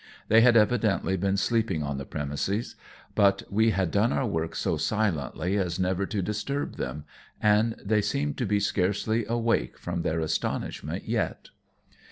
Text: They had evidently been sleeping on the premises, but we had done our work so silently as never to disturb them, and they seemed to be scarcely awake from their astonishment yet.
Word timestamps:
They 0.29 0.41
had 0.41 0.57
evidently 0.57 1.15
been 1.15 1.37
sleeping 1.37 1.83
on 1.83 1.99
the 1.99 2.05
premises, 2.07 2.73
but 3.13 3.43
we 3.51 3.69
had 3.69 3.91
done 3.91 4.11
our 4.11 4.25
work 4.25 4.55
so 4.55 4.75
silently 4.75 5.57
as 5.59 5.79
never 5.79 6.07
to 6.07 6.23
disturb 6.23 6.77
them, 6.77 7.05
and 7.39 7.75
they 7.85 8.01
seemed 8.01 8.35
to 8.37 8.47
be 8.47 8.59
scarcely 8.59 9.27
awake 9.27 9.77
from 9.77 10.01
their 10.01 10.19
astonishment 10.19 11.03
yet. 11.07 11.49